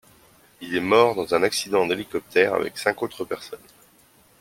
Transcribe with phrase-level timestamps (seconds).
[0.61, 3.59] Il est mort dans un accident d'hélicoptère avec cinq autres personnes.